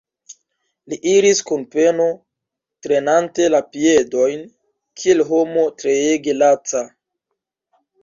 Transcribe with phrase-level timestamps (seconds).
[0.93, 2.07] Li iris kun peno,
[2.87, 4.43] trenante la piedojn,
[5.03, 6.87] kiel homo treege laca.